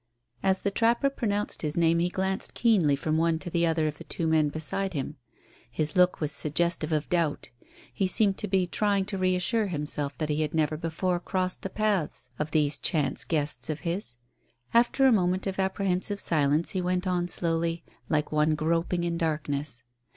[0.41, 3.99] As the trapper pronounced his name he glanced keenly from one to the other of
[3.99, 5.17] the two men beside him.
[5.69, 7.51] His look was suggestive of doubt.
[7.93, 11.61] He seemed to be trying to re assure himself that he had never before crossed
[11.61, 14.17] the paths of these chance guests of his.
[14.73, 19.83] After a moment of apprehensive silence he went on slowly, like one groping in darkness.